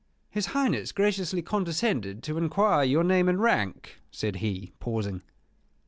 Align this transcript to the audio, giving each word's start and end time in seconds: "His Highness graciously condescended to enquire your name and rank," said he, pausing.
"His 0.31 0.47
Highness 0.47 0.91
graciously 0.91 1.43
condescended 1.43 2.23
to 2.23 2.39
enquire 2.39 2.83
your 2.83 3.03
name 3.03 3.29
and 3.29 3.39
rank," 3.39 3.99
said 4.09 4.37
he, 4.37 4.73
pausing. 4.79 5.21